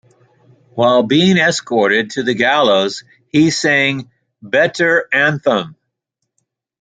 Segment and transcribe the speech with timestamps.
[0.73, 4.09] While being escorted to the gallows, he sang
[4.41, 5.75] the Betar anthem.